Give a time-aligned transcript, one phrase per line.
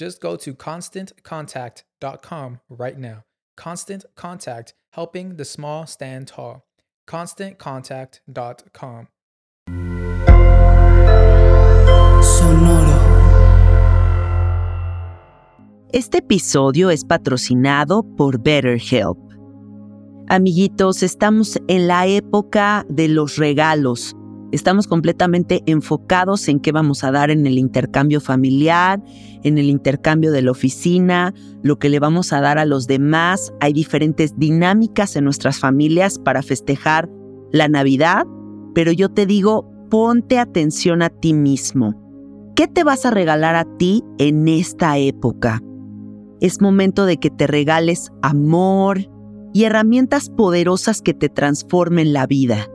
[0.00, 3.24] Just go to constantcontact.com right now.
[3.54, 6.64] Constant Contact, helping the small stand tall.
[7.06, 9.08] ConstantContact.com.
[12.22, 13.10] Sonoro.
[15.92, 19.18] Este episodio es patrocinado por BetterHelp.
[20.30, 24.16] Amiguitos, estamos en la época de los regalos
[24.52, 29.00] Estamos completamente enfocados en qué vamos a dar en el intercambio familiar,
[29.44, 33.52] en el intercambio de la oficina, lo que le vamos a dar a los demás.
[33.60, 37.08] Hay diferentes dinámicas en nuestras familias para festejar
[37.52, 38.26] la Navidad,
[38.74, 41.94] pero yo te digo, ponte atención a ti mismo.
[42.56, 45.60] ¿Qué te vas a regalar a ti en esta época?
[46.40, 48.98] Es momento de que te regales amor
[49.52, 52.68] y herramientas poderosas que te transformen la vida.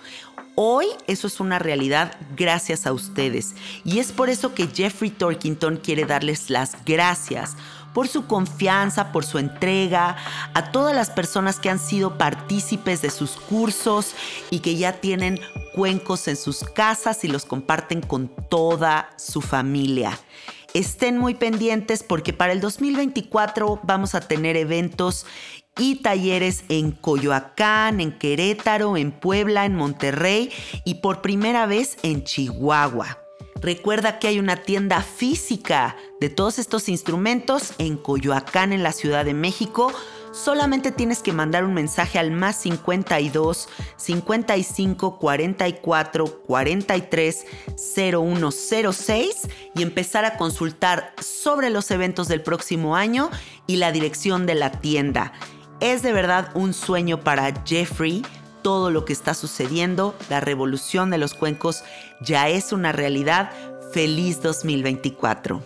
[0.54, 3.54] Hoy eso es una realidad gracias a ustedes
[3.84, 7.56] y es por eso que Jeffrey Torkington quiere darles las gracias
[7.92, 10.16] por su confianza, por su entrega,
[10.54, 14.14] a todas las personas que han sido partícipes de sus cursos
[14.50, 15.40] y que ya tienen
[15.74, 20.18] cuencos en sus casas y los comparten con toda su familia.
[20.74, 25.24] Estén muy pendientes porque para el 2024 vamos a tener eventos
[25.78, 30.50] y talleres en Coyoacán, en Querétaro, en Puebla, en Monterrey
[30.84, 33.27] y por primera vez en Chihuahua.
[33.60, 39.24] Recuerda que hay una tienda física de todos estos instrumentos en Coyoacán, en la Ciudad
[39.24, 39.92] de México.
[40.32, 47.46] Solamente tienes que mandar un mensaje al más 52 55 44 43
[47.76, 53.30] 0106 y empezar a consultar sobre los eventos del próximo año
[53.66, 55.32] y la dirección de la tienda.
[55.80, 58.22] Es de verdad un sueño para Jeffrey
[58.68, 61.84] todo lo que está sucediendo, la revolución de los cuencos
[62.20, 63.48] ya es una realidad.
[63.94, 65.62] Feliz 2024.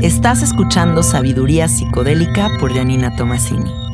[0.00, 3.89] Estás escuchando Sabiduría Psicodélica por Janina Tomasini.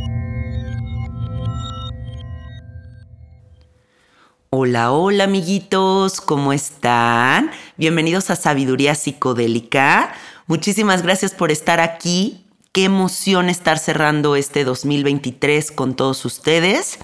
[4.51, 7.51] Hola, hola amiguitos, ¿cómo están?
[7.77, 10.15] Bienvenidos a Sabiduría Psicodélica.
[10.47, 12.47] Muchísimas gracias por estar aquí.
[12.71, 17.01] Qué emoción estar cerrando este 2023 con todos ustedes.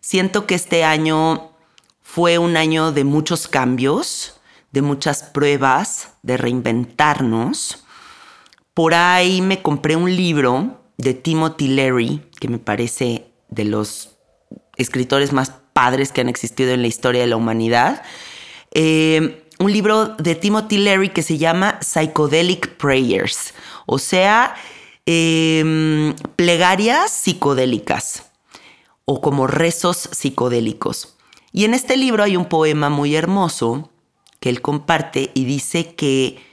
[0.00, 1.50] Siento que este año
[2.02, 4.40] fue un año de muchos cambios,
[4.70, 7.84] de muchas pruebas, de reinventarnos.
[8.74, 14.18] Por ahí me compré un libro de Timothy Leary, que me parece de los
[14.76, 18.02] escritores más padres que han existido en la historia de la humanidad.
[18.70, 23.54] Eh, un libro de Timothy Leary que se llama Psychedelic Prayers,
[23.86, 24.54] o sea,
[25.06, 28.24] em, plegarias psicodélicas
[29.06, 31.16] o como rezos psicodélicos.
[31.50, 33.90] Y en este libro hay un poema muy hermoso
[34.38, 36.44] que él comparte y dice que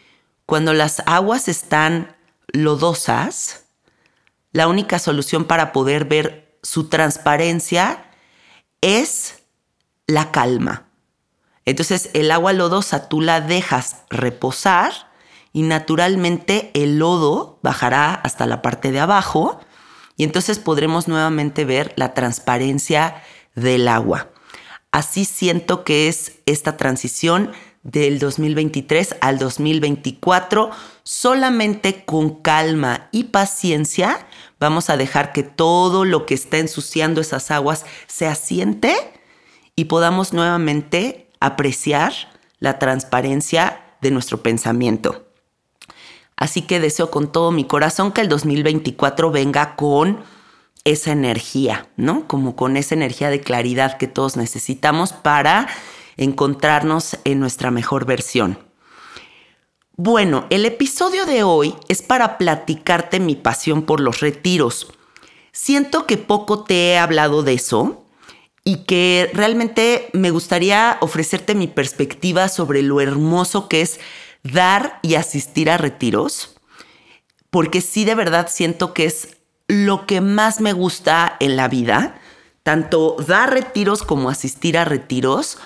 [0.46, 2.16] cuando las aguas están
[2.54, 3.66] lodosas,
[4.54, 8.07] la única solución para poder ver su transparencia
[8.82, 9.44] es
[10.08, 10.88] la calma.
[11.66, 14.94] Entonces el agua lodosa tú la dejas reposar
[15.52, 19.60] y naturalmente el lodo bajará hasta la parte de abajo
[20.16, 23.22] y entonces podremos nuevamente ver la transparencia
[23.56, 24.30] del agua.
[24.92, 27.52] Así siento que es esta transición
[27.84, 30.72] del 2023 al 2024,
[31.04, 34.28] solamente con calma y paciencia
[34.60, 38.96] vamos a dejar que todo lo que está ensuciando esas aguas se asiente
[39.76, 42.14] y podamos nuevamente apreciar
[42.60, 45.28] la transparencia de nuestro pensamiento.
[46.36, 50.24] Así que deseo con todo mi corazón que el 2024 venga con
[50.84, 52.28] esa energía, ¿no?
[52.28, 55.68] Como con esa energía de claridad que todos necesitamos para
[56.16, 58.67] encontrarnos en nuestra mejor versión.
[60.00, 64.94] Bueno, el episodio de hoy es para platicarte mi pasión por los retiros.
[65.52, 68.06] Siento que poco te he hablado de eso
[68.64, 74.00] y que realmente me gustaría ofrecerte mi perspectiva sobre lo hermoso que es
[74.44, 76.56] dar y asistir a retiros,
[77.50, 82.22] porque sí de verdad siento que es lo que más me gusta en la vida,
[82.62, 85.58] tanto dar retiros como asistir a retiros.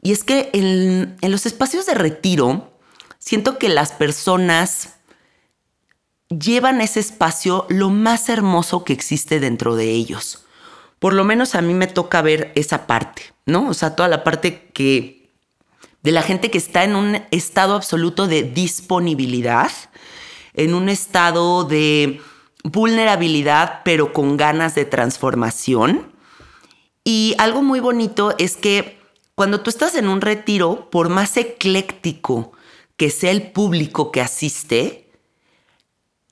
[0.00, 2.73] Y es que en, los espacios de retiro,
[3.24, 4.96] siento que las personas
[6.28, 10.44] llevan ese espacio lo más hermoso que existe dentro de ellos.
[10.98, 13.68] Por lo menos a mí me toca ver esa parte, ¿no?
[13.68, 15.30] O sea, toda la parte que
[16.02, 19.72] de la gente que está en un estado absoluto de disponibilidad,
[20.52, 22.20] en un estado de
[22.62, 26.12] vulnerabilidad, pero con ganas de transformación.
[27.04, 28.98] Y algo muy bonito es que
[29.34, 32.53] cuando tú estás en un retiro, por más ecléctico
[32.96, 35.10] que sea el público que asiste,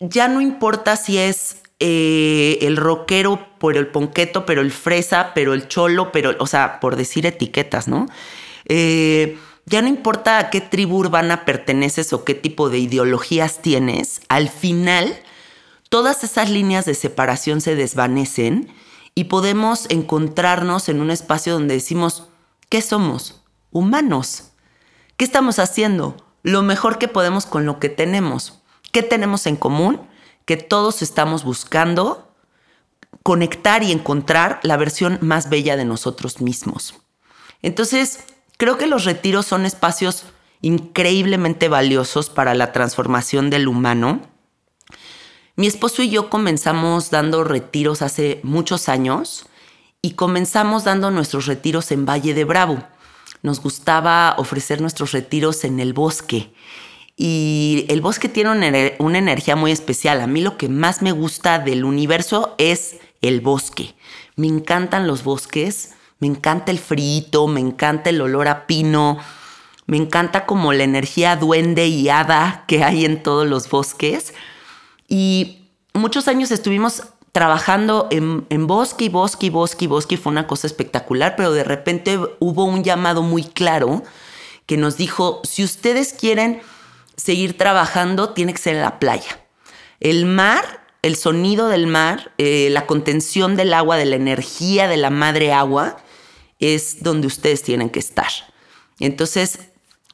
[0.01, 5.55] ya no importa si es eh, el rockero por el ponqueto, pero el fresa, pero
[5.55, 8.07] el cholo, pero, o sea, por decir etiquetas, ¿no?
[8.67, 14.21] Eh, ya no importa a qué tribu urbana perteneces o qué tipo de ideologías tienes,
[14.29, 15.17] al final
[15.89, 18.73] todas esas líneas de separación se desvanecen
[19.15, 22.29] y podemos encontrarnos en un espacio donde decimos,
[22.69, 23.43] ¿qué somos?
[23.71, 24.53] Humanos.
[25.17, 26.17] ¿Qué estamos haciendo?
[26.43, 28.61] Lo mejor que podemos con lo que tenemos.
[28.91, 30.01] ¿Qué tenemos en común?
[30.45, 32.33] Que todos estamos buscando
[33.23, 36.95] conectar y encontrar la versión más bella de nosotros mismos.
[37.63, 38.25] Entonces,
[38.57, 40.25] creo que los retiros son espacios
[40.61, 44.23] increíblemente valiosos para la transformación del humano.
[45.55, 49.47] Mi esposo y yo comenzamos dando retiros hace muchos años
[50.01, 52.83] y comenzamos dando nuestros retiros en Valle de Bravo
[53.43, 56.53] nos gustaba ofrecer nuestros retiros en el bosque.
[57.17, 60.21] Y el bosque tiene una, energía muy especial.
[60.21, 63.95] A mí lo que más me gusta del universo es el bosque.
[64.37, 69.19] Me encantan los bosques, me encanta el frío, me encanta el olor a pino,
[69.85, 74.33] Me encanta como la energía duende y hada que hay en todos los bosques.
[75.09, 80.19] Y muchos años estuvimos trabajando en, bosque y bosque y bosque y bosque.
[80.19, 84.03] Fue una cosa espectacular, pero de repente hubo un llamado muy claro
[84.67, 86.61] que nos dijo, si ustedes quieren
[87.17, 89.41] seguir trabajando, tiene que ser en la playa.
[89.99, 94.99] El mar, el sonido del mar, eh, la contención del agua, de la energía de
[94.99, 95.97] la madre agua,
[96.61, 98.31] es donde ustedes tienen que estar.
[99.01, 99.59] Entonces,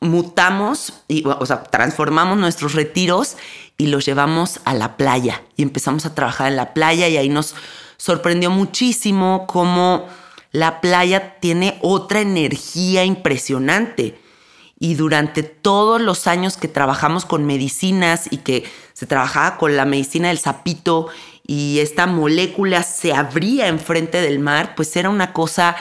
[0.00, 3.36] mutamos, y, o sea, transformamos nuestros retiros
[3.78, 7.28] y los llevamos a la playa y empezamos a trabajar en la playa y ahí
[7.28, 7.54] nos
[7.96, 10.06] sorprendió muchísimo cómo
[10.50, 14.20] la playa tiene otra energía impresionante.
[14.80, 19.84] Y durante todos los años que trabajamos con medicinas y que se trabajaba con la
[19.84, 21.08] medicina del sapito
[21.46, 25.76] y esta molécula se abría enfrente del mar, pues era una cosa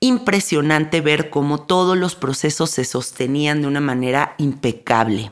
[0.00, 5.30] impresionante ver cómo todos los procesos se sostenían de una manera impecable.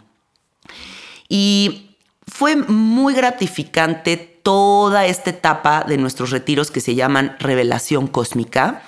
[1.28, 1.89] Y
[2.30, 8.82] fue muy gratificante toda esta etapa de nuestros retiros que se llaman Revelación Cósmica.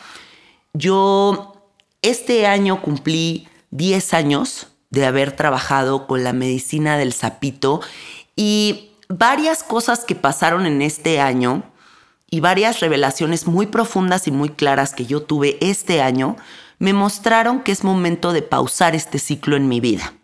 [0.72, 1.66] Yo
[2.02, 7.80] este año cumplí 10 años de haber trabajado con la medicina del sapito
[8.36, 11.64] y varias cosas que pasaron en este año
[12.30, 16.36] y varias revelaciones muy profundas y muy claras que yo tuve este año
[16.78, 20.14] me mostraron que es momento de pausar este ciclo en mi vida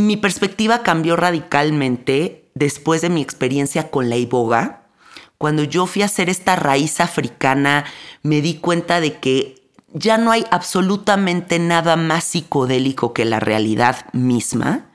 [0.00, 4.82] mi perspectiva cambió radicalmente después de mi experiencia con la iboga.
[5.38, 7.84] Cuando yo fui a hacer esta raíz africana,
[8.22, 9.60] me di cuenta de que
[9.92, 14.86] ya no hay absolutamente nada más psicodélico que la realidad misma.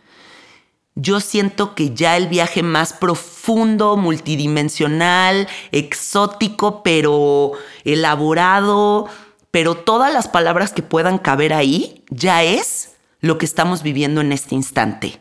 [0.96, 7.52] Yo siento que ya el viaje más profundo, multidimensional, exótico, pero
[7.84, 9.10] elaborado,
[9.52, 12.95] pero todas las palabras que puedan caber ahí, ya es
[13.26, 15.20] lo que estamos viviendo en este instante.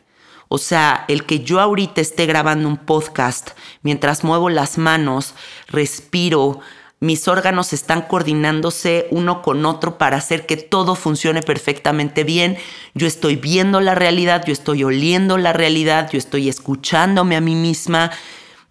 [0.49, 5.35] O sea, el que yo ahorita esté grabando un podcast mientras muevo las manos,
[5.69, 6.61] respiro,
[7.01, 12.59] mis órganos están coordinándose uno con otro para hacer que todo funcione perfectamente bien.
[12.93, 17.55] Yo estoy viendo la realidad, yo estoy oliendo la realidad, yo estoy escuchándome a mí
[17.55, 18.11] misma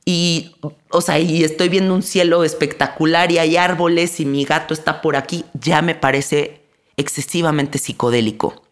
[0.05, 0.55] y,
[0.91, 5.01] o sea, y estoy viendo un cielo espectacular y hay árboles y mi gato está
[5.01, 5.43] por aquí.
[5.53, 6.61] Ya me parece
[6.97, 8.62] excesivamente psicodélico.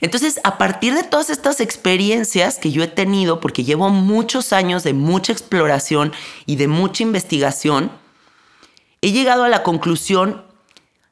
[0.00, 4.82] Entonces, a partir de todas estas experiencias que yo he tenido, porque llevo muchos años
[4.82, 6.12] de mucha exploración
[6.46, 7.90] y de mucha investigación,
[9.02, 10.44] he llegado a la conclusión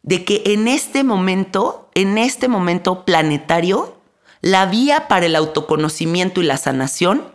[0.03, 3.99] de que en este momento, en este momento planetario,
[4.41, 7.33] la vía para el autoconocimiento y la sanación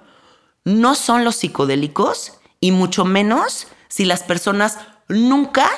[0.63, 5.69] no son los psicodélicos y mucho menos si las personas nunca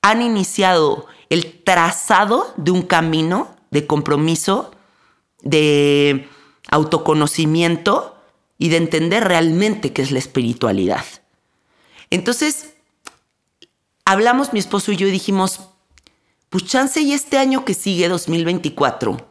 [0.00, 4.71] han iniciado el trazado de un camino de compromiso
[5.42, 6.28] de
[6.70, 8.16] autoconocimiento
[8.58, 11.04] y de entender realmente qué es la espiritualidad.
[12.10, 12.74] Entonces,
[14.04, 15.60] hablamos mi esposo y yo y dijimos,
[16.48, 19.26] pues chance y este año que sigue, 2024,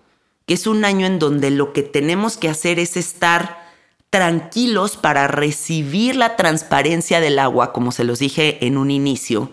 [0.45, 3.61] que es un año en donde lo que tenemos que hacer es estar
[4.09, 9.51] tranquilos para recibir la transparencia del agua, como se los dije en un inicio.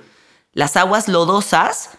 [0.52, 1.90] Las aguas lodosas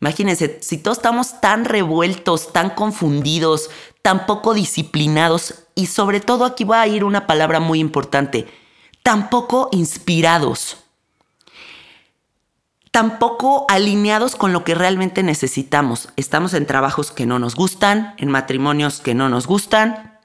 [0.00, 3.68] Imagínense, si todos estamos tan revueltos, tan confundidos,
[4.02, 8.46] tan poco disciplinados y sobre todo aquí va a ir una palabra muy importante,
[9.02, 10.78] tampoco inspirados,
[12.90, 16.08] tampoco alineados con lo que realmente necesitamos.
[16.16, 20.18] Estamos en trabajos que no nos gustan, en matrimonios que no nos gustan,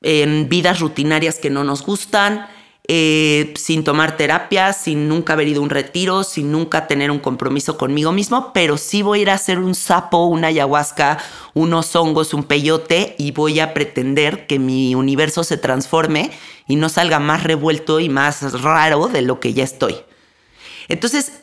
[0.00, 2.46] en vidas rutinarias que no nos gustan,
[2.88, 7.20] eh, sin tomar terapia, sin nunca haber ido a un retiro, sin nunca tener un
[7.20, 11.18] compromiso conmigo mismo, pero sí voy a ir a hacer un sapo, una ayahuasca,
[11.54, 16.32] unos hongos, un peyote y voy a pretender que mi universo se transforme
[16.66, 19.96] y no salga más revuelto y más raro de lo que ya estoy.
[20.88, 21.42] Entonces,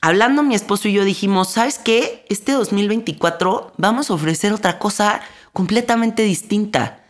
[0.00, 2.26] hablando mi esposo y yo dijimos, ¿sabes qué?
[2.28, 5.20] Este 2024 vamos a ofrecer otra cosa
[5.52, 7.04] completamente distinta.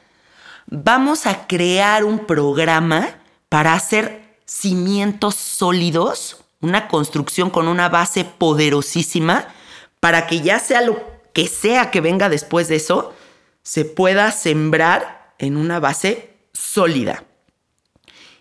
[0.67, 3.22] Vamos a crear un programa
[3.53, 9.47] para hacer cimientos sólidos, una construcción con una base poderosísima,
[10.01, 10.99] para que ya sea lo
[11.35, 13.13] que sea que venga después de eso,
[13.63, 17.25] se pueda sembrar en una base sólida.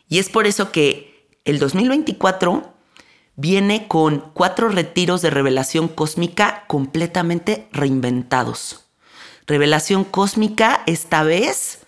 [0.07, 2.73] Y es por eso que el 2024
[3.35, 8.85] viene con cuatro retiros de revelación cósmica completamente reinventados.
[9.45, 11.79] Revelación cósmica esta vez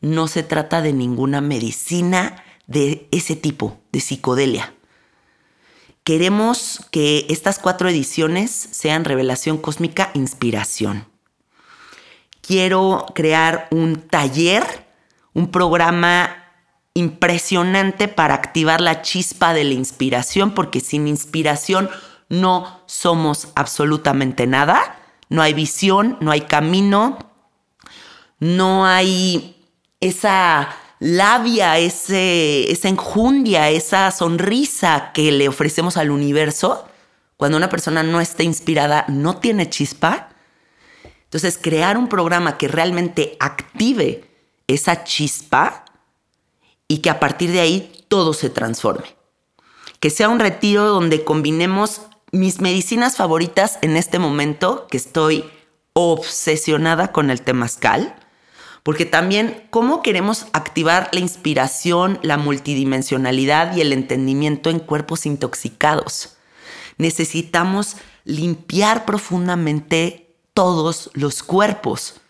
[0.00, 4.74] no se trata de ninguna medicina de ese tipo, de psicodelia.
[6.04, 11.06] Queremos que estas cuatro ediciones sean revelación cósmica inspiración.
[12.40, 14.64] quiero crear un taller,
[15.34, 16.34] un programa
[16.94, 21.90] impresionante para activar la chispa de la inspiración, porque sin inspiración
[22.30, 24.98] no somos absolutamente nada.
[25.28, 27.18] No hay visión, no hay camino,
[28.40, 29.62] no hay
[30.00, 36.86] esa labia, ese, esa enjundia, esa sonrisa que le ofrecemos al universo.
[37.36, 40.30] Cuando una persona no está inspirada, no tiene chispa.
[41.24, 44.24] Entonces, crear un programa que realmente active
[44.66, 45.84] esa chispa
[46.88, 49.14] y que a partir de ahí todo se transforme.
[50.00, 52.02] Que sea un retiro donde combinemos
[52.32, 55.48] mis medicinas favoritas en este momento, que estoy
[55.92, 58.14] obsesionada con el temazcal,
[58.82, 66.36] porque también cómo queremos activar la inspiración, la multidimensionalidad y el entendimiento en cuerpos intoxicados.
[66.96, 72.20] Necesitamos limpiar profundamente todos los cuerpos.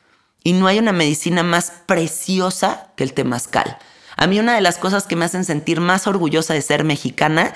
[0.45, 3.79] Y no hay una medicina más preciosa que el temazcal.
[4.17, 7.53] A mí una de las cosas que me hacen sentir más orgullosa de ser mexicana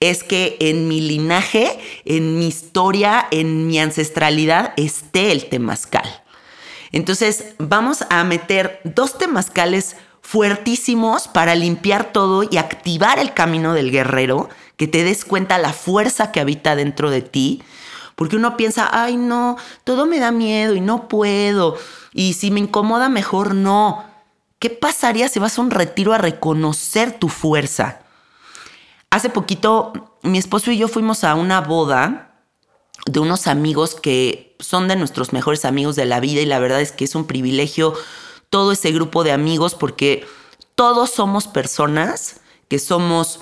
[0.00, 6.22] es que en mi linaje, en mi historia, en mi ancestralidad esté el temazcal.
[6.96, 13.90] Entonces vamos a meter dos temazcales fuertísimos para limpiar todo y activar el camino del
[13.90, 14.48] guerrero,
[14.78, 17.62] que te des cuenta la fuerza que habita dentro de ti,
[18.14, 21.76] porque uno piensa, ay no, todo me da miedo y no puedo,
[22.14, 24.02] y si me incomoda mejor no.
[24.58, 28.00] ¿Qué pasaría si vas a un retiro a reconocer tu fuerza?
[29.10, 32.40] Hace poquito mi esposo y yo fuimos a una boda
[33.04, 36.80] de unos amigos que son de nuestros mejores amigos de la vida y la verdad
[36.80, 37.94] es que es un privilegio
[38.50, 40.26] todo ese grupo de amigos porque
[40.74, 43.40] todos somos personas que somos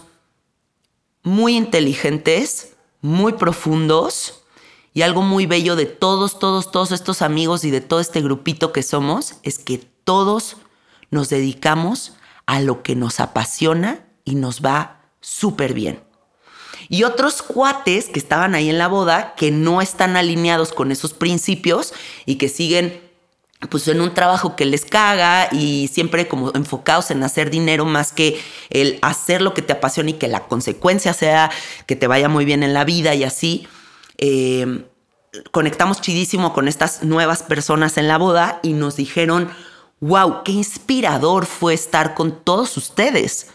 [1.23, 4.43] muy inteligentes, muy profundos
[4.93, 8.73] y algo muy bello de todos, todos, todos estos amigos y de todo este grupito
[8.73, 10.57] que somos es que todos
[11.11, 12.13] nos dedicamos
[12.47, 16.03] a lo que nos apasiona y nos va súper bien.
[16.89, 21.15] Y otros cuates que estaban ahí en la boda que no están alineados con esos
[21.15, 21.93] principios
[22.27, 23.01] y que siguen
[23.71, 28.13] pues en un trabajo que les caga y siempre como enfocados en hacer dinero más
[28.13, 31.51] que el hacer lo que te apasiona y que la consecuencia sea
[31.87, 33.67] que te vaya muy bien en la vida y así.
[34.19, 34.85] Eh,
[35.51, 39.51] conectamos chidísimo con estas nuevas personas en la boda y nos dijeron,
[40.01, 43.49] wow, qué inspirador fue estar con todos ustedes.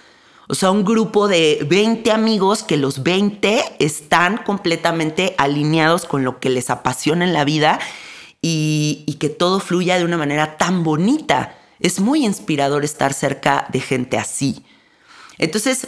[0.51, 6.39] O sea, un grupo de 20 amigos que los 20 están completamente alineados con lo
[6.39, 7.79] que les apasiona en la vida
[8.41, 11.55] y, que todo fluya de una manera tan bonita.
[11.79, 14.65] Es muy inspirador estar cerca de gente así.
[15.37, 15.87] Entonces,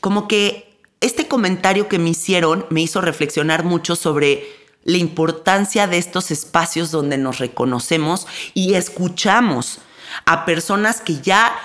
[0.00, 4.46] como que este comentario que me hicieron me hizo reflexionar mucho sobre
[4.84, 9.80] la importancia de estos espacios donde nos reconocemos y escuchamos
[10.26, 11.56] a personas que ya,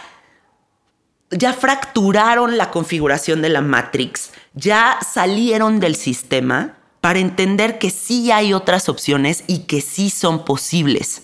[1.32, 8.32] ya fracturaron la configuración de la Matrix, ya salieron del sistema para entender que sí
[8.32, 11.24] hay otras opciones y que sí son posibles.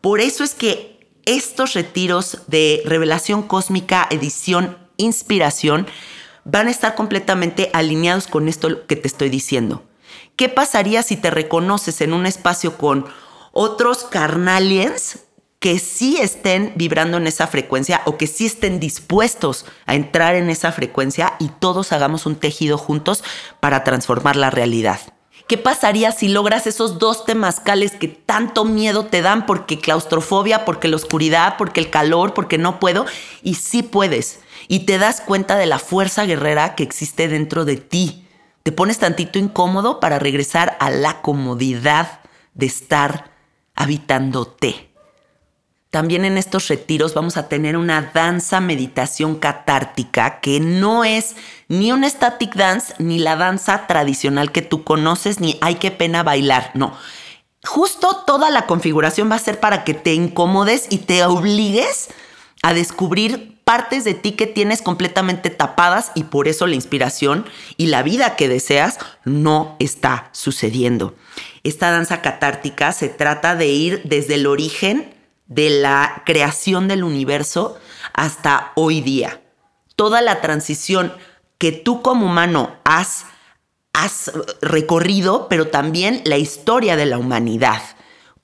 [0.00, 5.86] Por eso es que estos retiros de revelación cósmica, edición, inspiración,
[6.44, 9.82] van a estar completamente alineados con esto que te estoy diciendo.
[10.36, 13.06] ¿Qué pasaría si te reconoces en un espacio con
[13.52, 15.20] otros carnaliens
[15.58, 20.50] que sí estén vibrando en esa frecuencia o que sí estén dispuestos a entrar en
[20.50, 23.24] esa frecuencia y todos hagamos un tejido juntos
[23.58, 25.00] para transformar la realidad.
[25.48, 30.88] ¿Qué pasaría si logras esos dos temazcales que tanto miedo te dan porque claustrofobia, porque
[30.88, 33.06] la oscuridad, porque el calor, porque no puedo?
[33.42, 34.40] Y sí puedes.
[34.68, 38.28] Y te das cuenta de la fuerza guerrera que existe dentro de ti.
[38.62, 42.20] Te pones tantito incómodo para regresar a la comodidad
[42.52, 43.30] de estar
[43.74, 44.87] habitándote.
[45.90, 51.34] También en estos retiros vamos a tener una danza meditación catártica que no es
[51.68, 56.22] ni un static dance ni la danza tradicional que tú conoces ni hay que pena
[56.22, 56.94] bailar, no.
[57.64, 62.08] Justo toda la configuración va a ser para que te incomodes y te obligues
[62.62, 67.46] a descubrir partes de ti que tienes completamente tapadas y por eso la inspiración
[67.76, 71.14] y la vida que deseas no está sucediendo.
[71.64, 75.17] Esta danza catártica se trata de ir desde el origen
[75.48, 77.78] de la creación del universo
[78.12, 79.42] hasta hoy día.
[79.96, 81.12] Toda la transición
[81.56, 83.24] que tú como humano has,
[83.92, 84.30] has
[84.60, 87.82] recorrido, pero también la historia de la humanidad.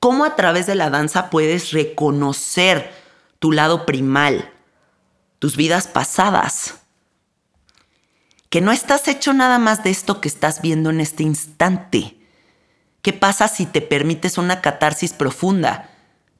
[0.00, 2.92] Cómo a través de la danza puedes reconocer
[3.38, 4.50] tu lado primal,
[5.38, 6.80] tus vidas pasadas.
[8.48, 12.16] Que no estás hecho nada más de esto que estás viendo en este instante.
[13.02, 15.93] ¿Qué pasa si te permites una catarsis profunda?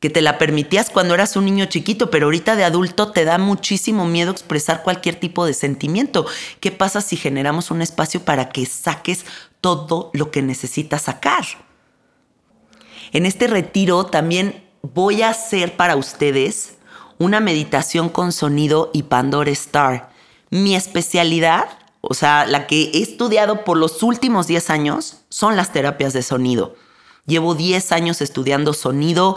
[0.05, 3.38] Que te la permitías cuando eras un niño chiquito, pero ahorita de adulto te da
[3.38, 6.27] muchísimo miedo expresar cualquier tipo de sentimiento.
[6.61, 9.25] ¿Qué pasa si generamos un espacio para que saques
[9.62, 11.47] todo lo que necesitas sacar?
[13.12, 16.75] En este retiro también voy a hacer para ustedes
[17.17, 20.11] una meditación con sonido y Pandora Star.
[20.51, 21.64] Mi especialidad,
[22.03, 26.23] o sea, la que he estudiado por los últimos 10 años, son las terapias de
[26.23, 26.77] sonido.
[27.25, 29.37] Llevo 10 años estudiando sonido,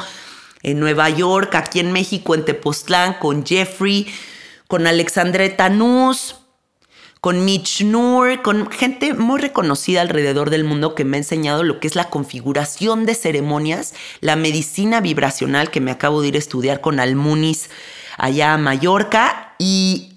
[0.63, 4.07] en Nueva York, aquí en México, en Tepoztlán, con Jeffrey,
[4.67, 6.35] con Alexandre Tanús,
[7.21, 11.79] con Mitch Noor, con gente muy reconocida alrededor del mundo que me ha enseñado lo
[11.79, 16.39] que es la configuración de ceremonias, la medicina vibracional que me acabo de ir a
[16.39, 17.69] estudiar con Almunis
[18.17, 20.13] allá a Mallorca y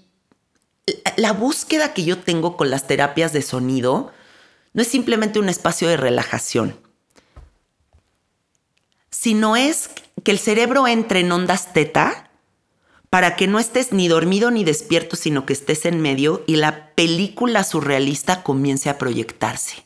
[1.16, 4.12] la búsqueda que yo tengo con las terapias de sonido
[4.72, 6.76] no es simplemente un espacio de relajación,
[9.21, 9.91] sino es
[10.25, 12.31] que el cerebro entre en ondas teta
[13.11, 16.95] para que no estés ni dormido ni despierto, sino que estés en medio y la
[16.95, 19.85] película surrealista comience a proyectarse.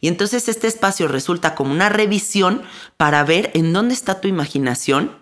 [0.00, 2.62] Y entonces este espacio resulta como una revisión
[2.96, 5.16] para ver en dónde está tu imaginación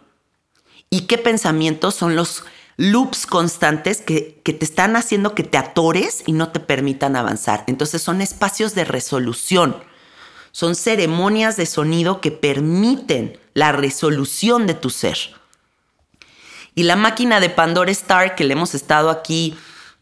[0.89, 2.45] y qué pensamientos son los
[2.79, 7.65] loops constantes que, que, te están haciendo que te atores y no te permitan avanzar.
[7.67, 9.77] Entonces son espacios de resolución,
[10.55, 15.19] son ceremonias de sonido que permiten la resolución de tu ser.
[16.77, 19.57] Y la máquina de Pandora Star que le hemos estado aquí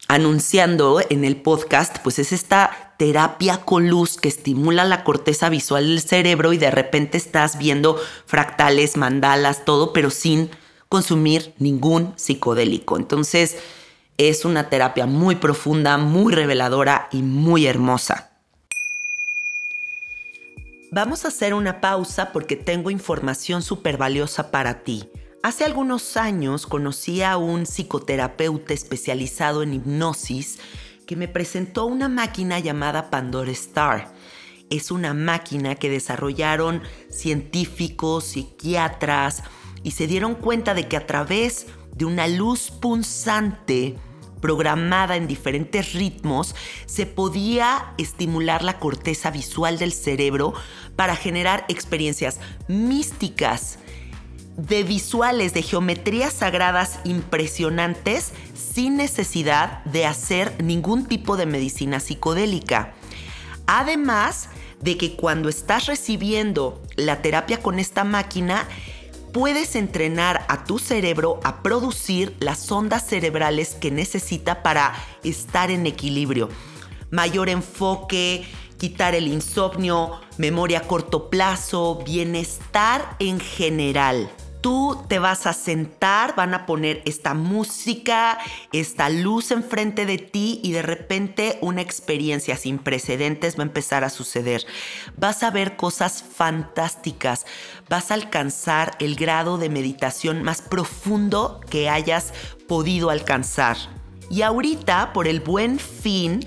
[0.07, 5.87] anunciando en el podcast, pues es esta terapia con luz que estimula la corteza visual
[5.87, 10.51] del cerebro y de repente estás viendo fractales, mandalas, todo, pero sin
[10.87, 12.97] consumir ningún psicodélico.
[12.97, 13.57] Entonces
[14.19, 18.32] es una terapia muy profunda, muy reveladora y muy hermosa.
[20.95, 25.09] Vamos a hacer una pausa porque tengo información súper valiosa para ti.
[25.41, 30.59] Hace algunos años conocí a un psicoterapeuta especializado en hipnosis
[31.07, 34.13] que me presentó una máquina llamada Pandora Star.
[34.69, 39.41] Es una máquina que desarrollaron científicos, psiquiatras
[39.81, 43.95] y se dieron cuenta de que a través de una luz punzante
[44.43, 46.53] programada en diferentes ritmos,
[46.85, 50.53] se podía estimular la corteza visual del cerebro
[50.97, 53.79] para generar experiencias místicas,
[54.57, 62.93] de visuales, de geometrías sagradas impresionantes sin necesidad de hacer ningún tipo de medicina psicodélica.
[63.65, 64.49] Además
[64.81, 68.67] de que cuando estás recibiendo la terapia con esta máquina,
[69.33, 74.93] puedes entrenar a tu cerebro a producir las ondas cerebrales que necesita para
[75.23, 76.49] estar en equilibrio.
[77.09, 78.45] Mayor enfoque,
[78.77, 84.29] quitar el insomnio, memoria a corto plazo, bienestar en general
[84.63, 88.39] tú te vas a sentar, van a poner esta música,
[88.71, 94.05] esta luz enfrente de ti y de repente una experiencia sin precedentes va a empezar
[94.05, 94.65] a suceder.
[95.17, 97.45] Vas a ver cosas fantásticas,
[97.89, 102.33] vas a alcanzar el grado de meditación más profundo que hayas
[102.67, 103.75] podido alcanzar.
[104.29, 106.39] Y ahorita, por el buen fin,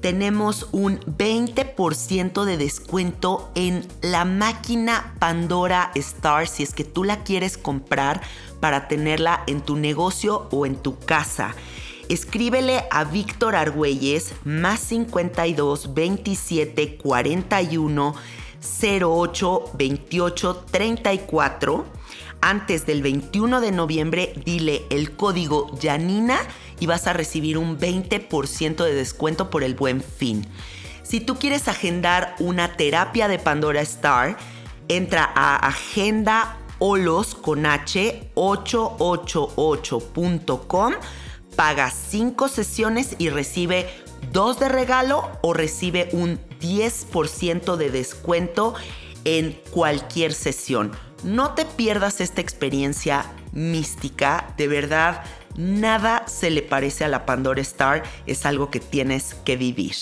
[0.00, 7.22] tenemos un 20% de descuento en la máquina Pandora Star si es que tú la
[7.22, 8.20] quieres comprar
[8.60, 11.54] para tenerla en tu negocio o en tu casa.
[12.08, 18.14] Escríbele a Víctor Argüelles más 52 27 41
[18.82, 22.00] 08 28 34
[22.42, 26.38] antes del 21 de noviembre dile el código Janina
[26.80, 30.46] y vas a recibir un 20% de descuento por el buen fin.
[31.02, 34.38] Si tú quieres agendar una terapia de Pandora Star,
[34.88, 40.94] entra a Agenda Olos con H 888.com,
[41.54, 43.90] paga 5 sesiones y recibe
[44.32, 48.74] 2 de regalo o recibe un 10% de descuento
[49.24, 50.92] en cualquier sesión.
[51.22, 55.24] No te pierdas esta experiencia mística, de verdad,
[55.56, 59.94] nada se le parece a la Pandora Star, es algo que tienes que vivir.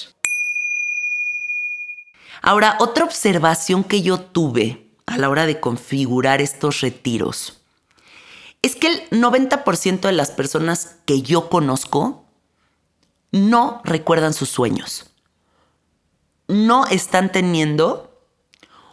[2.42, 7.60] Ahora, otra observación que yo tuve a la hora de configurar estos retiros
[8.62, 12.24] es que el 90% de las personas que yo conozco
[13.30, 15.06] no recuerdan sus sueños.
[16.48, 18.10] No están teniendo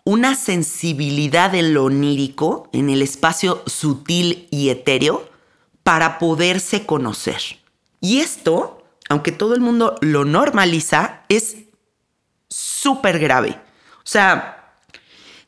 [0.03, 5.27] una sensibilidad en lo onírico, en el espacio sutil y etéreo,
[5.85, 7.59] para poderse conocer.
[8.01, 11.57] Y esto, aunque todo el mundo lo normaliza, es
[12.49, 13.59] súper grave.
[13.97, 14.73] O sea,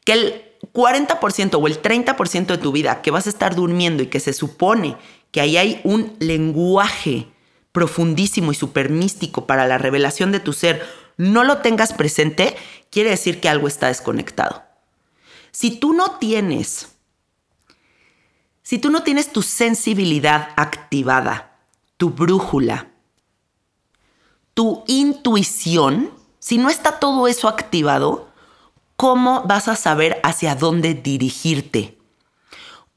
[0.05, 4.07] que el 40% o el 30% de tu vida que vas a estar durmiendo y
[4.07, 4.95] que se supone
[5.31, 7.25] que ahí hay un lenguaje
[7.71, 10.85] profundísimo y súper místico para la revelación de tu ser,
[11.17, 12.55] no lo tengas presente,
[12.91, 14.61] quiere decir que algo está desconectado.
[15.49, 16.89] Si tú no tienes,
[18.67, 21.57] si tú no tienes tu sensibilidad activada,
[21.95, 22.89] tu brújula,
[24.53, 28.27] tu intuición, si no está todo eso activado,
[28.97, 31.97] ¿cómo vas a saber hacia dónde dirigirte?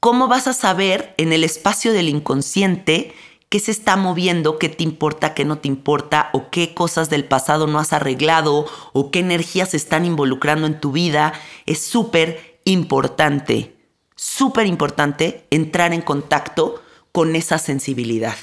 [0.01, 3.15] ¿Cómo vas a saber en el espacio del inconsciente
[3.49, 7.27] qué se está moviendo, qué te importa, qué no te importa, o qué cosas del
[7.27, 11.33] pasado no has arreglado, o qué energías están involucrando en tu vida?
[11.65, 13.80] Es súper importante,
[14.21, 18.37] súper importante entrar en contacto con esa sensibilidad.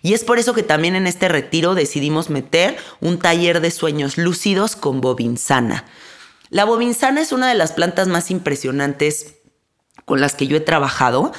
[0.00, 4.16] Y es por eso que también en este retiro decidimos meter un taller de sueños
[4.16, 5.86] lúcidos con bobinsana.
[6.50, 9.34] La bobinsana es una de las plantas más impresionantes
[10.04, 11.32] con las que yo he trabajado.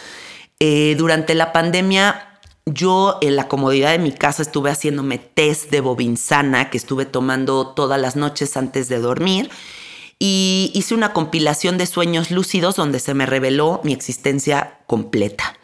[0.59, 5.79] Eh, durante la pandemia, yo en la comodidad de mi casa estuve haciéndome test de
[5.79, 9.49] bobinsana que estuve tomando todas las noches antes de dormir
[10.19, 15.57] y hice una compilación de sueños lúcidos donde se me reveló mi existencia completa.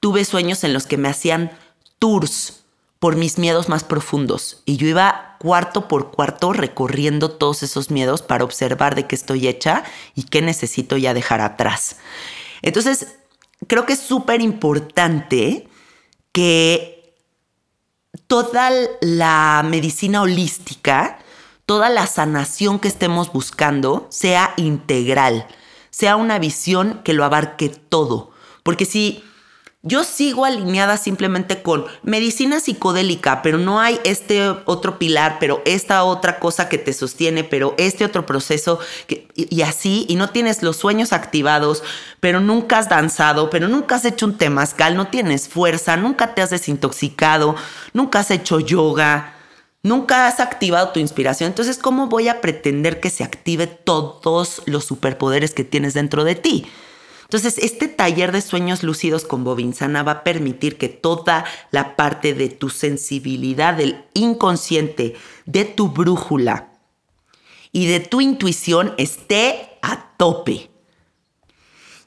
[0.00, 1.50] Tuve sueños en los que me hacían
[1.98, 2.64] tours
[2.98, 8.22] por mis miedos más profundos y yo iba cuarto por cuarto recorriendo todos esos miedos
[8.22, 11.96] para observar de qué estoy hecha y qué necesito ya dejar atrás.
[12.62, 13.18] Entonces,
[13.66, 15.68] creo que es súper importante
[16.32, 17.14] que
[18.26, 21.18] toda la medicina holística,
[21.66, 25.46] toda la sanación que estemos buscando sea integral,
[25.90, 28.30] sea una visión que lo abarque todo.
[28.62, 29.24] Porque si
[29.82, 36.02] yo sigo alineada simplemente con medicina psicodélica, pero no hay este otro pilar, pero esta
[36.02, 38.80] otra cosa que te sostiene, pero este otro proceso,
[39.34, 41.84] y, así, y no tienes los sueños activados,
[42.18, 46.42] pero nunca has danzado, pero nunca has hecho un temazcal, no tienes fuerza, nunca te
[46.42, 47.54] has desintoxicado,
[47.92, 49.35] nunca has hecho yoga,
[49.86, 51.48] nunca has activado tu inspiración.
[51.48, 56.34] Entonces, ¿cómo voy a pretender que se active todos los superpoderes que tienes dentro de
[56.34, 56.66] ti?
[57.22, 62.34] Entonces, este taller de sueños lúcidos con Bobinsana va a permitir que toda la parte
[62.34, 66.72] de tu sensibilidad, del inconsciente, de tu brújula
[67.72, 70.70] y de tu intuición esté a tope.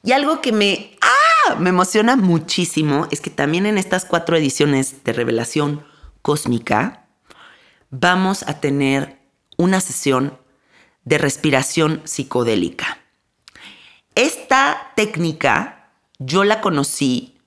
[0.02, 1.56] Y algo que me, ¡ah!
[1.56, 5.84] me emociona muchísimo es que también en estas cuatro ediciones de Revelación
[6.22, 7.09] Cósmica
[7.90, 9.18] vamos a tener
[9.56, 10.38] una sesión
[11.04, 12.98] de respiración psicodélica.
[14.14, 17.38] Esta técnica yo la conocí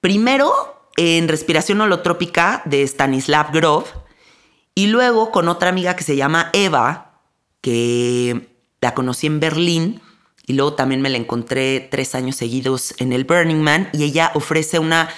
[0.00, 0.52] primero
[0.96, 3.92] en respiración holotrópica de Stanislav Grof
[4.74, 7.20] y luego con otra amiga que se llama Eva,
[7.60, 10.00] que la conocí en Berlín
[10.46, 14.32] y luego también me la encontré tres años seguidos en el Burning Man y ella
[14.34, 15.08] ofrece una,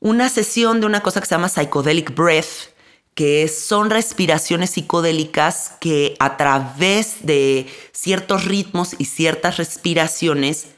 [0.00, 2.74] una sesión de una cosa que se llama Psychedelic Breath,
[3.18, 10.68] que son respiraciones psicodélicas que a través de ciertos ritmos y ciertas respiraciones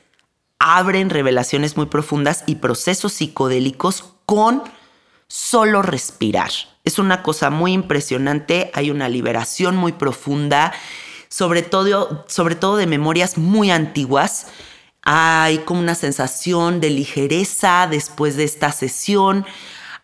[0.59, 4.63] abren revelaciones muy profundas y procesos psicodélicos con
[5.29, 6.51] solo respirar.
[6.83, 10.73] Es una cosa muy impresionante, hay una liberación muy profunda,
[11.29, 14.47] sobre todo, sobre todo de memorias muy antiguas.
[15.03, 19.45] Hay como una sensación de ligereza después de esta sesión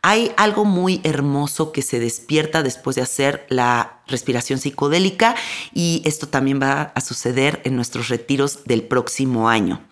[0.08, 5.34] hay algo muy hermoso que se despierta después de hacer la respiración psicodélica
[5.74, 9.84] y esto también va a suceder en nuestros retiros del próximo año.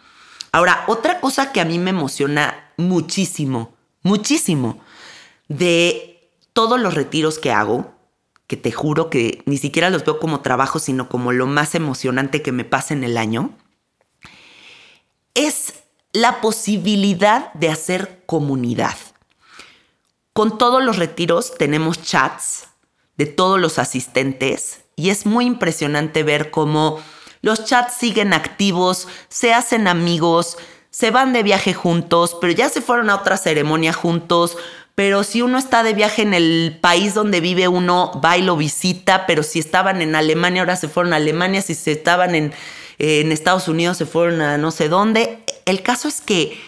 [0.53, 3.75] Ahora, otra cosa que a mí me emociona muchísimo,
[4.05, 4.79] muchísimo
[5.49, 7.93] de todos los retiros que hago,
[8.47, 12.41] que te juro que ni siquiera los veo como trabajo, sino como lo más emocionante
[12.41, 13.51] que me pasa en el año,
[15.35, 15.75] es
[16.13, 18.95] la posibilidad de hacer comunidad.
[20.35, 22.67] Con todos los retiros tenemos chats
[23.17, 27.01] de todos los asistentes y es muy impresionante ver cómo
[27.41, 30.59] los chats siguen activos, se hacen amigos,
[30.91, 34.57] se van de viaje juntos, pero ya se fueron a otra ceremonia juntos.
[34.97, 38.57] Pero si uno está de viaje en el país donde vive uno, va y lo
[38.57, 42.53] visita, pero si estaban en Alemania, ahora se fueron a Alemania, si se estaban en,
[42.99, 45.45] en Estados Unidos, se fueron a no sé dónde.
[45.65, 46.61] El caso es que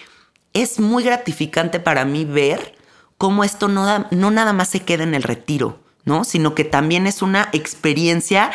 [0.52, 2.75] es muy gratificante para mí ver
[3.18, 6.24] cómo esto no, no nada más se queda en el retiro, ¿no?
[6.24, 8.50] Sino que también es una experiencia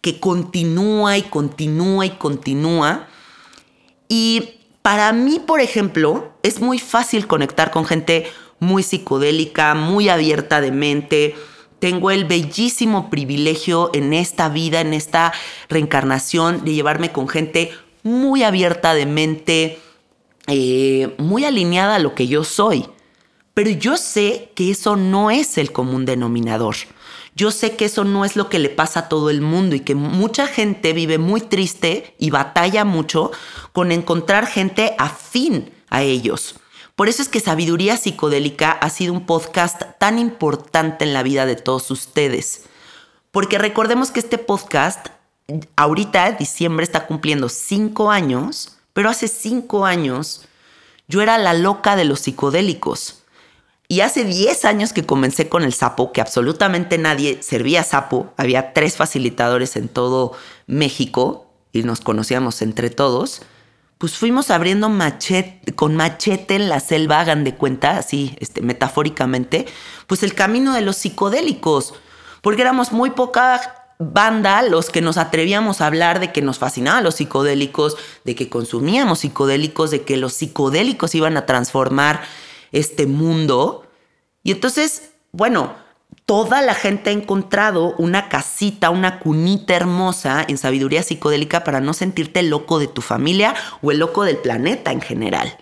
[0.00, 3.06] que continúa y continúa y continúa.
[4.08, 8.26] Y para mí, por ejemplo, es muy fácil conectar con gente
[8.60, 11.34] muy psicodélica, muy abierta de mente.
[11.78, 15.32] Tengo el bellísimo privilegio en esta vida, en esta
[15.68, 17.72] reencarnación, de llevarme con gente
[18.02, 19.78] muy abierta de mente,
[20.46, 22.86] eh, muy alineada a lo que yo soy.
[23.54, 26.74] Pero yo sé que eso no es el común denominador.
[27.36, 29.80] Yo sé que eso no es lo que le pasa a todo el mundo y
[29.80, 33.32] que mucha gente vive muy triste y batalla mucho
[33.72, 36.56] con encontrar gente afín a ellos.
[36.96, 41.44] Por eso es que Sabiduría Psicodélica ha sido un podcast tan importante en la vida
[41.44, 42.66] de todos ustedes.
[43.32, 45.08] Porque recordemos que este podcast,
[45.74, 50.46] ahorita, diciembre, está cumpliendo cinco años, pero hace cinco años
[51.08, 53.23] yo era la loca de los psicodélicos.
[53.86, 58.72] Y hace 10 años que comencé con el sapo, que absolutamente nadie servía sapo, había
[58.72, 60.32] tres facilitadores en todo
[60.66, 63.42] México y nos conocíamos entre todos,
[63.98, 69.66] pues fuimos abriendo machete, con machete en la selva, hagan de cuenta, así este, metafóricamente,
[70.06, 71.94] pues el camino de los psicodélicos,
[72.40, 77.04] porque éramos muy poca banda los que nos atrevíamos a hablar de que nos fascinaban
[77.04, 82.22] los psicodélicos, de que consumíamos psicodélicos, de que los psicodélicos iban a transformar
[82.74, 83.86] este mundo.
[84.42, 85.74] Y entonces, bueno,
[86.26, 91.94] toda la gente ha encontrado una casita, una cunita hermosa en sabiduría psicodélica para no
[91.94, 95.56] sentirte loco de tu familia o el loco del planeta en general.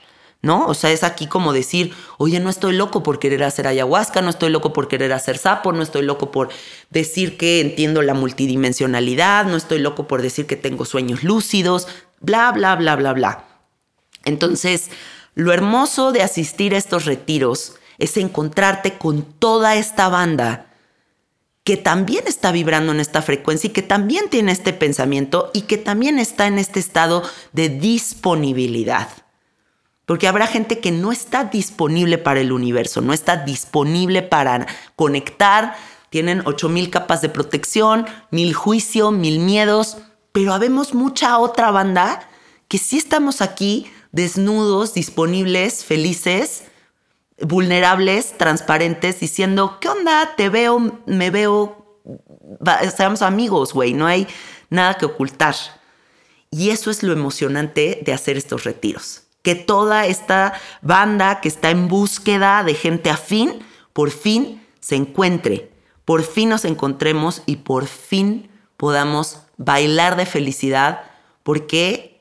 [0.44, 0.66] ¿No?
[0.66, 4.30] O sea, es aquí como decir, oye, no estoy loco por querer hacer ayahuasca, no
[4.30, 6.48] estoy loco por querer hacer sapo, no estoy loco por
[6.90, 11.86] decir que entiendo la multidimensionalidad, no estoy loco por decir que tengo sueños lúcidos,
[12.18, 13.44] bla, bla, bla, bla, bla.
[14.24, 14.90] Entonces,
[15.34, 20.66] lo hermoso de asistir a estos retiros es encontrarte con toda esta banda
[21.64, 25.78] que también está vibrando en esta frecuencia y que también tiene este pensamiento y que
[25.78, 29.08] también está en este estado de disponibilidad.
[30.04, 34.66] Porque habrá gente que no está disponible para el universo, no está disponible para
[34.96, 35.76] conectar,
[36.10, 39.98] tienen 8000 capas de protección, mil juicios, mil miedos,
[40.32, 42.28] pero habemos mucha otra banda
[42.66, 46.64] que sí estamos aquí desnudos, disponibles, felices,
[47.40, 50.34] vulnerables, transparentes, diciendo, ¿qué onda?
[50.36, 51.98] Te veo, me veo,
[52.94, 54.28] seamos amigos, güey, no hay
[54.70, 55.56] nada que ocultar.
[56.50, 59.22] Y eso es lo emocionante de hacer estos retiros.
[59.42, 65.72] Que toda esta banda que está en búsqueda de gente afín, por fin se encuentre,
[66.04, 71.04] por fin nos encontremos y por fin podamos bailar de felicidad,
[71.42, 72.11] porque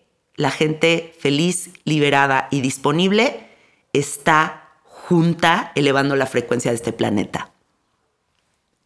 [0.42, 3.48] la gente feliz, liberada y disponible
[3.94, 7.52] está junta elevando la frecuencia de este planeta.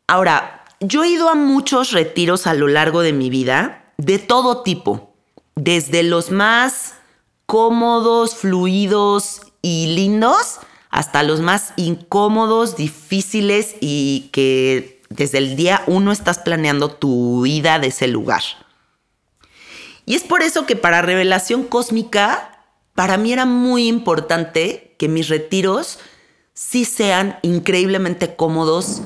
[0.06, 4.64] Ahora, yo he ido a muchos retiros a lo largo de mi vida, de todo
[4.64, 5.14] tipo,
[5.56, 6.96] desde los más
[7.46, 16.12] cómodos, fluidos y lindos, hasta los más incómodos, difíciles y que desde el día uno
[16.12, 18.44] estás planeando tu ida de ese lugar.
[20.06, 22.64] Y es por eso que para revelación cósmica,
[22.94, 26.00] para mí era muy importante que mis retiros
[26.54, 29.02] sí sean increíblemente cómodos,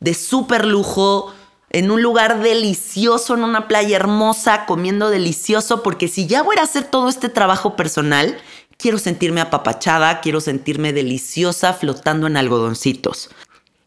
[0.00, 1.32] de súper lujo,
[1.70, 6.62] en un lugar delicioso, en una playa hermosa, comiendo delicioso, porque si ya voy a
[6.62, 8.38] hacer todo este trabajo personal,
[8.78, 13.30] quiero sentirme apapachada, quiero sentirme deliciosa flotando en algodoncitos.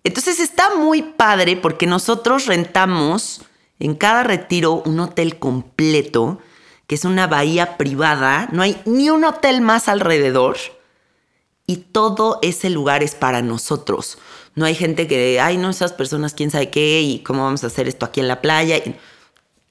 [0.03, 3.41] Entonces está muy padre porque nosotros rentamos
[3.79, 6.39] en cada retiro un hotel completo,
[6.87, 10.57] que es una bahía privada, no hay ni un hotel más alrededor
[11.69, 14.17] y todo ese lugar es para nosotros.
[14.55, 17.67] No hay gente que, ay, no, esas personas, quién sabe qué, y cómo vamos a
[17.67, 18.81] hacer esto aquí en la playa.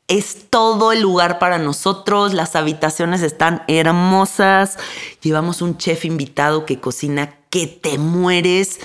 [0.07, 4.79] Es todo el lugar para nosotros, las habitaciones están hermosas,
[5.23, 8.79] llevamos un chef invitado que cocina que te mueres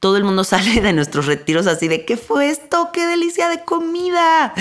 [0.00, 2.90] todo el mundo sale de nuestros retiros así de, ¿qué fue esto?
[2.92, 4.54] ¡Qué delicia de comida!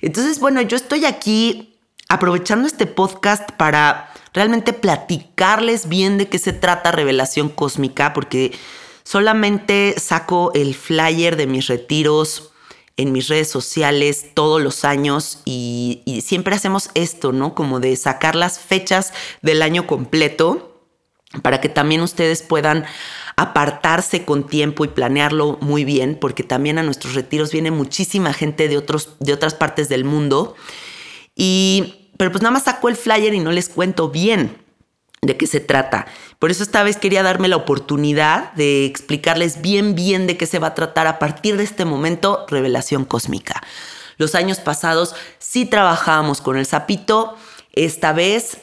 [0.00, 6.52] Entonces, bueno, yo estoy aquí aprovechando este podcast para realmente platicarles bien de qué se
[6.52, 8.52] trata Revelación Cósmica, porque
[9.04, 12.52] solamente saco el flyer de mis retiros
[12.96, 17.54] en mis redes sociales todos los años y, y, siempre hacemos esto, ¿no?
[17.54, 20.82] Como de sacar las fechas del año completo
[21.42, 22.86] para que también ustedes puedan
[23.38, 28.66] apartarse con tiempo y planearlo muy bien, porque también a nuestros retiros viene muchísima gente
[28.66, 30.56] de, otros, de otras partes del mundo.
[31.36, 34.58] Y, pero pues nada más saco el flyer y no les cuento bien
[35.22, 36.06] de qué se trata.
[36.40, 40.58] Por eso esta vez quería darme la oportunidad de explicarles bien, bien de qué se
[40.58, 43.62] va a tratar a partir de este momento, revelación cósmica.
[44.16, 47.36] Los años pasados sí trabajábamos con el sapito,
[47.72, 48.58] esta vez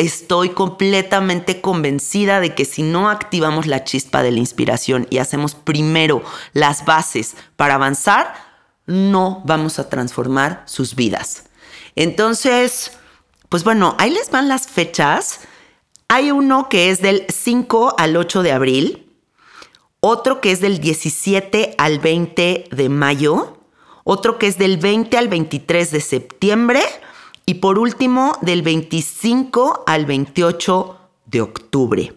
[0.00, 5.54] estoy completamente convencida de que si no activamos la chispa de la inspiración y hacemos
[5.54, 6.22] primero
[6.54, 8.34] las bases para avanzar,
[8.86, 11.44] no vamos a transformar sus vidas.
[11.96, 12.92] Entonces,
[13.50, 15.40] pues bueno, ahí les van las fechas.
[16.08, 19.12] Hay uno que es del 5 al 8 de abril,
[20.00, 23.58] otro que es del 17 al 20 de mayo,
[24.04, 26.82] otro que es del 20 al 23 de septiembre
[27.50, 30.96] y por último del 25 al 28
[31.26, 32.12] de octubre.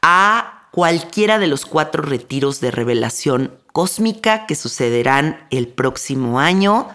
[0.02, 6.90] a cualquiera de los cuatro retiros de revelación cósmica que sucederán el próximo año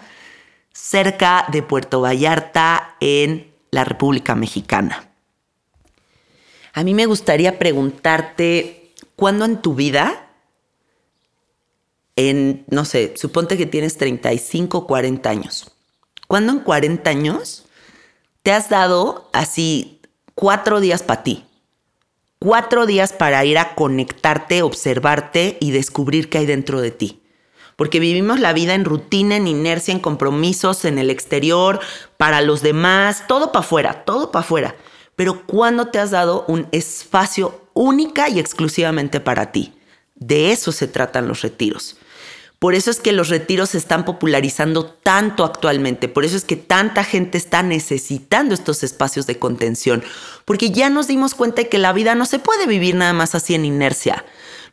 [0.73, 5.09] cerca de Puerto Vallarta en la República Mexicana.
[6.73, 10.30] A mí me gustaría preguntarte, ¿cuándo en tu vida
[12.15, 15.71] en, no sé, suponte que tienes 35, 40 años.
[16.27, 17.65] ¿Cuándo en 40 años
[18.43, 20.01] te has dado así
[20.35, 21.45] cuatro días para ti?
[22.39, 27.21] Cuatro días para ir a conectarte, observarte y descubrir qué hay dentro de ti.
[27.75, 31.79] Porque vivimos la vida en rutina, en inercia, en compromisos, en el exterior,
[32.17, 34.75] para los demás, todo para afuera, todo para afuera.
[35.15, 39.73] Pero ¿cuándo te has dado un espacio única y exclusivamente para ti?
[40.15, 41.97] De eso se tratan los retiros.
[42.61, 46.57] Por eso es que los retiros se están popularizando tanto actualmente, por eso es que
[46.57, 50.03] tanta gente está necesitando estos espacios de contención,
[50.45, 53.33] porque ya nos dimos cuenta de que la vida no se puede vivir nada más
[53.33, 54.23] así en inercia.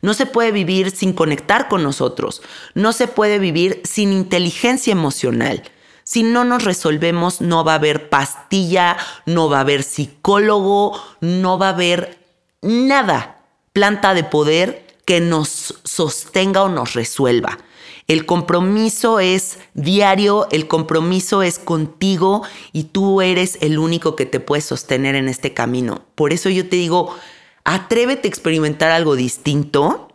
[0.03, 2.43] No se puede vivir sin conectar con nosotros.
[2.75, 5.63] No se puede vivir sin inteligencia emocional.
[6.03, 11.57] Si no nos resolvemos, no va a haber pastilla, no va a haber psicólogo, no
[11.57, 12.19] va a haber
[12.61, 13.39] nada,
[13.73, 17.57] planta de poder que nos sostenga o nos resuelva.
[18.09, 22.41] El compromiso es diario, el compromiso es contigo
[22.73, 26.01] y tú eres el único que te puede sostener en este camino.
[26.15, 27.15] Por eso yo te digo,
[27.65, 30.07] atrévete a experimentar algo distinto.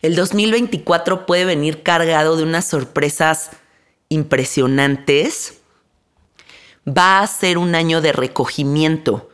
[0.00, 3.50] El 2024 puede venir cargado de unas sorpresas
[4.08, 5.58] impresionantes.
[6.88, 9.28] Va a ser un año de recogimiento.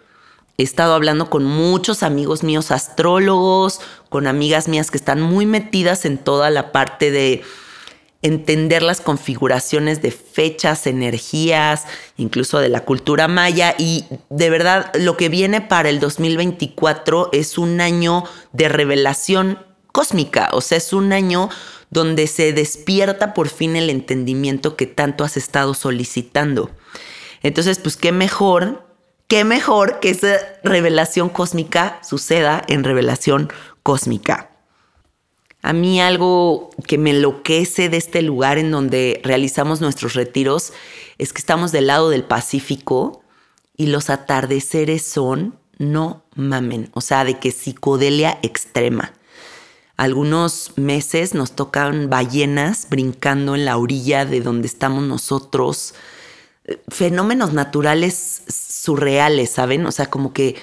[0.59, 6.05] He estado hablando con muchos amigos míos astrólogos, con amigas mías que están muy metidas
[6.05, 7.45] en toda la parte de
[8.27, 11.85] entender las configuraciones de fechas, energías,
[12.17, 13.75] incluso de la cultura maya.
[13.79, 19.59] Y de verdad, lo que viene para el 2024 es un año de revelación
[19.93, 21.49] cósmica, o sea, es un año
[21.91, 26.71] donde se despierta por fin el entendimiento que tanto has estado solicitando.
[27.43, 28.85] Entonces, pues qué mejor,
[29.29, 33.53] qué mejor que esa revelación cósmica suceda en revelación
[33.83, 34.56] cósmica.
[35.67, 40.73] A mí algo que me enloquece de este lugar en donde realizamos nuestros retiros
[41.19, 43.25] es que estamos del lado del Pacífico
[43.77, 49.13] y los atardeceres son, no mamen, o sea, de que psicodelia extrema.
[49.97, 55.95] Algunos meses nos tocan ballenas brincando en la orilla de donde estamos nosotros.
[56.87, 59.85] Fenómenos naturales surreales, ¿saben?
[59.87, 60.55] O sea, como que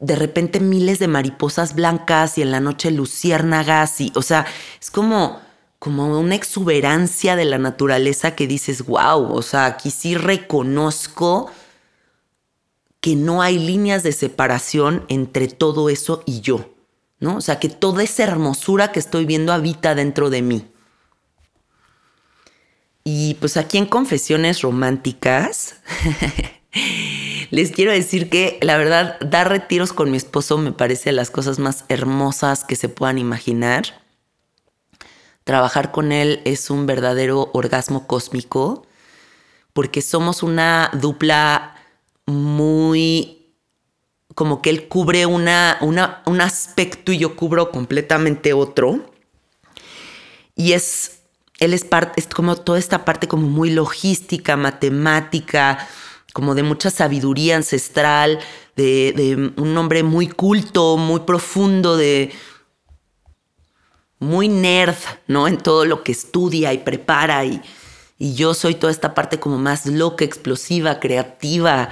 [0.00, 4.46] de repente miles de mariposas blancas y en la noche luciérnagas y, o sea,
[4.80, 5.40] es como,
[5.78, 11.50] como una exuberancia de la naturaleza que dices, wow, o sea, aquí sí reconozco
[13.00, 16.74] que no hay líneas de separación entre todo eso y yo,
[17.20, 17.36] ¿no?
[17.36, 20.66] O sea, que toda esa hermosura que estoy viendo habita dentro de mí.
[23.04, 25.76] Y pues aquí en Confesiones Románticas
[27.50, 31.58] Les quiero decir que la verdad, dar retiros con mi esposo me parece las cosas
[31.58, 34.02] más hermosas que se puedan imaginar.
[35.44, 38.86] Trabajar con él es un verdadero orgasmo cósmico
[39.72, 41.76] porque somos una dupla
[42.26, 43.38] muy
[44.34, 49.10] como que él cubre una, un aspecto y yo cubro completamente otro.
[50.54, 51.22] Y es,
[51.58, 55.88] él es parte, es como toda esta parte como muy logística, matemática,
[56.38, 58.38] como de mucha sabiduría ancestral,
[58.76, 62.30] de, un hombre muy culto, muy profundo, de
[64.20, 64.94] muy nerd,
[65.26, 65.48] ¿no?
[65.48, 67.60] En todo lo que estudia y prepara y,
[68.18, 71.88] y yo soy toda esta parte como más loca, explosiva, creativa,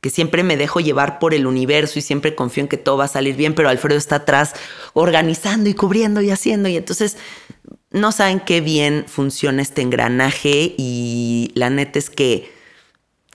[0.00, 3.04] que siempre me dejo llevar por el universo y siempre confío en que todo va
[3.04, 4.52] a salir bien, pero Alfredo está atrás
[4.94, 7.16] organizando y cubriendo y haciendo y entonces
[7.92, 12.61] no saben qué bien funciona este engranaje y la neta es que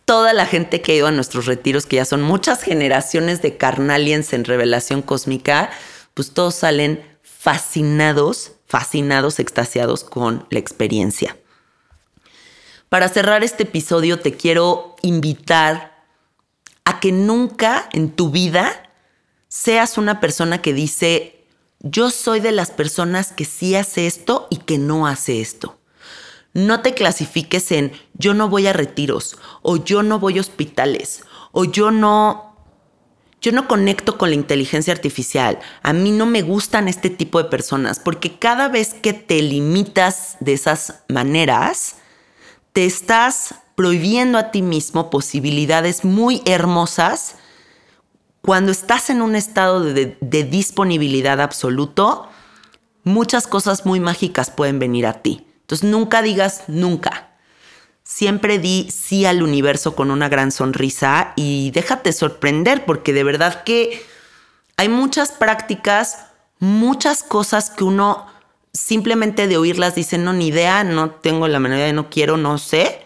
[0.07, 3.57] toda la gente que ha ido a nuestros retiros, que ya son muchas generaciones de
[3.57, 5.69] carnaliens en revelación cósmica,
[6.13, 11.35] pues todos salen fascinados, fascinados, extasiados con la experiencia.
[12.87, 16.05] Para cerrar este episodio te quiero invitar
[16.85, 18.89] a que nunca en tu vida
[19.49, 21.45] seas una persona que dice,
[21.81, 25.77] yo soy de las personas que sí hace esto y que no hace esto.
[26.57, 31.21] No te clasifiques en yo no voy a retiros o yo no voy a hospitales
[31.51, 32.55] o yo no
[33.41, 35.59] yo no conecto con la inteligencia artificial.
[35.83, 40.35] A mí no me gustan este tipo de personas porque cada vez que te limitas
[40.39, 41.97] de esas maneras,
[42.73, 47.35] te estás prohibiendo a ti mismo posibilidades muy hermosas
[48.41, 52.27] cuando estás en un estado de, de, disponibilidad absoluto,
[53.03, 55.45] muchas cosas muy mágicas pueden venir a ti.
[55.68, 57.28] Entonces nunca digas nunca.
[58.01, 63.65] Siempre di sí al universo con una gran sonrisa y déjate sorprender porque de verdad
[63.65, 64.01] que
[64.78, 66.20] hay muchas prácticas,
[66.59, 68.28] muchas cosas que uno
[68.72, 72.57] simplemente de oírlas dice, no, ni idea, no tengo la menor idea, no quiero, no
[72.59, 73.01] sé.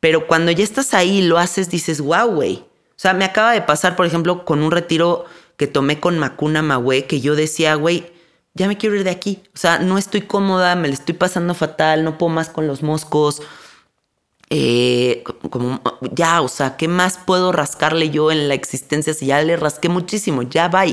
[0.00, 2.56] Pero cuando ya estás ahí y lo haces, dices, wow, güey.
[2.56, 5.24] O sea, me acaba de pasar, por ejemplo, con un retiro
[5.56, 8.12] que tomé con Macuna Mahue, que yo decía, güey,
[8.54, 9.42] ya me quiero ir de aquí.
[9.54, 12.82] O sea, no estoy cómoda, me le estoy pasando fatal, no puedo más con los
[12.82, 13.42] moscos.
[14.50, 15.80] Eh, como
[16.12, 19.88] ya, o sea, ¿qué más puedo rascarle yo en la existencia si ya le rasqué
[19.88, 20.42] muchísimo?
[20.42, 20.84] Ya va,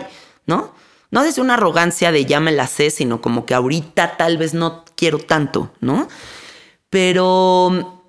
[0.47, 0.73] ¿no?
[1.11, 4.53] No desde una arrogancia de ya me la sé, sino como que ahorita tal vez
[4.53, 6.07] no quiero tanto, ¿no?
[6.89, 8.01] Pero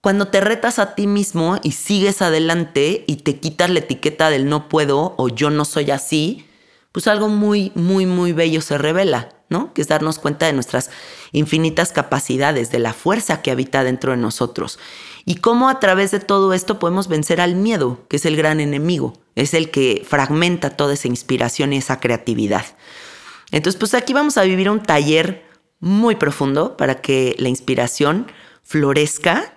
[0.00, 4.48] cuando te retas a ti mismo y sigues adelante y te quitas la etiqueta del
[4.48, 6.45] no puedo o yo no soy así,
[6.96, 9.74] pues algo muy, muy, muy bello se revela, ¿no?
[9.74, 10.88] Que es darnos cuenta de nuestras
[11.30, 14.78] infinitas capacidades, de la fuerza que habita dentro de nosotros.
[15.26, 18.60] Y cómo a través de todo esto podemos vencer al miedo, que es el gran
[18.60, 22.64] enemigo, es el que fragmenta toda esa inspiración y esa creatividad.
[23.50, 25.44] Entonces, pues aquí vamos a vivir un taller
[25.80, 28.26] muy profundo para que la inspiración
[28.62, 29.52] florezca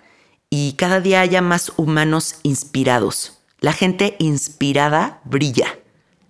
[0.50, 3.38] y cada día haya más humanos inspirados.
[3.60, 5.79] La gente inspirada brilla.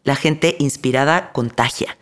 [0.04, 1.96] La gente inspirada contagia.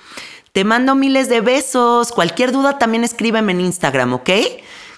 [0.52, 2.12] Te mando miles de besos.
[2.12, 4.30] Cualquier duda también escríbeme en Instagram, ¿ok?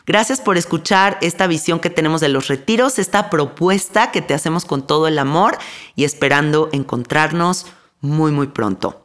[0.08, 4.66] Gracias por escuchar esta visión que tenemos de los retiros, esta propuesta que te hacemos
[4.66, 5.60] con todo el amor
[5.96, 7.68] y esperando encontrarnos
[8.02, 9.05] muy, muy pronto.